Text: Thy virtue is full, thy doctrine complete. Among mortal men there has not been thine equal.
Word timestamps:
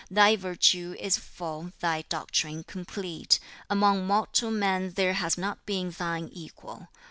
Thy 0.09 0.35
virtue 0.35 0.95
is 0.99 1.19
full, 1.19 1.73
thy 1.79 2.01
doctrine 2.09 2.63
complete. 2.63 3.39
Among 3.69 4.07
mortal 4.07 4.49
men 4.49 4.93
there 4.93 5.13
has 5.13 5.37
not 5.37 5.63
been 5.67 5.91
thine 5.91 6.27
equal. 6.33 6.87